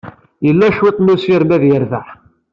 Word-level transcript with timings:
Yella 0.45 0.67
cwiṭ 0.77 0.97
n 0.99 1.13
ussirem 1.13 1.49
ad 1.55 1.63
yerbeḥ. 1.65 2.07